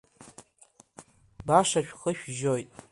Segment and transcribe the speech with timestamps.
[1.47, 2.69] Баша шәхы шәжьоит…